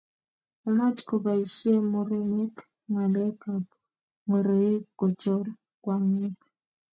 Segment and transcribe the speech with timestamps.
[0.67, 2.55] amatkoboisie murenik
[2.89, 3.63] ng'alekab
[4.25, 5.45] ngoroik kochoor
[5.83, 6.37] kwonyik